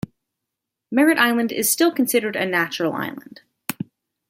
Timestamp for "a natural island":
2.35-3.41